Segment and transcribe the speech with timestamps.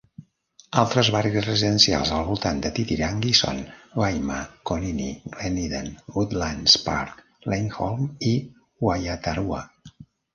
[0.83, 3.59] Altres barris residencials al voltant de Titirangi són
[4.01, 4.37] Waima,
[4.69, 7.21] Konini, Glen Eden, Woodlands Park,
[7.53, 8.33] Laingholm i
[8.89, 9.61] Waiatarua.